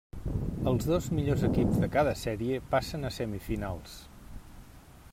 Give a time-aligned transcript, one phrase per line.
[0.71, 3.99] Els dos millors equips de cada sèrie passen a semifinals.